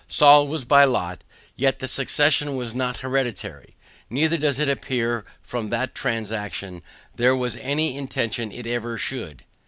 Saul 0.07 0.47
was 0.47 0.65
by 0.65 0.83
lot, 0.83 1.23
yet 1.55 1.77
the 1.77 1.87
succession 1.87 2.55
was 2.55 2.73
not 2.73 3.01
hereditary, 3.01 3.75
neither 4.09 4.35
does 4.35 4.57
it 4.57 4.67
appear 4.67 5.25
from 5.43 5.69
that 5.69 5.93
transaction 5.93 6.81
there 7.13 7.35
was 7.35 7.55
any 7.57 7.95
intention 7.95 8.51
it 8.51 8.65
ever 8.65 8.97
should. 8.97 9.43